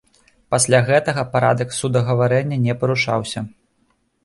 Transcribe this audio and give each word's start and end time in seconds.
Пасля 0.53 0.79
гэтага 0.87 1.25
парадак 1.35 1.75
судагаварэння 1.81 2.57
не 2.65 2.73
парушаўся. 2.83 3.39